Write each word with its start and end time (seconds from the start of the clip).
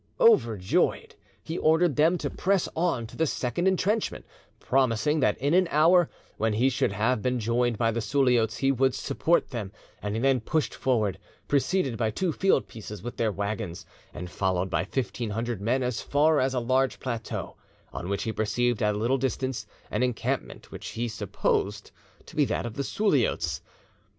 Overjoyed, 0.19 1.13
he 1.43 1.59
ordered 1.59 1.95
them 1.95 2.17
to 2.17 2.31
press 2.31 2.67
on 2.75 3.05
to 3.05 3.15
the 3.15 3.27
second 3.27 3.67
intrenchment, 3.67 4.25
promising 4.59 5.19
that 5.19 5.37
in 5.37 5.53
an 5.53 5.67
hour, 5.69 6.09
when 6.37 6.53
he 6.53 6.71
should 6.71 6.91
have 6.91 7.21
been 7.21 7.39
joined 7.39 7.77
by 7.77 7.91
the 7.91 8.01
Suliots, 8.01 8.57
he 8.57 8.71
would 8.71 8.95
support 8.95 9.51
them, 9.51 9.71
and 10.01 10.15
he 10.15 10.19
then 10.19 10.39
pushed 10.39 10.73
forward, 10.73 11.19
preceded 11.47 11.97
by 11.97 12.09
two 12.09 12.31
field 12.31 12.67
pieces 12.67 13.03
with 13.03 13.15
their 13.17 13.31
waggons, 13.31 13.85
and 14.11 14.31
followed 14.31 14.71
by 14.71 14.85
fifteen 14.85 15.29
hundred 15.29 15.61
men, 15.61 15.83
as 15.83 16.01
far 16.01 16.39
as 16.39 16.55
a 16.55 16.59
large 16.59 16.99
plateau 16.99 17.55
on 17.93 18.09
which 18.09 18.23
he 18.23 18.33
perceived 18.33 18.81
at 18.81 18.95
a 18.95 18.97
little 18.97 19.19
distance 19.19 19.67
an 19.91 20.01
encampment 20.01 20.71
which 20.71 20.87
he 20.87 21.07
supposed 21.07 21.91
to 22.25 22.35
be 22.35 22.43
that 22.43 22.65
of 22.65 22.73
the 22.73 22.83
Suliots. 22.83 23.61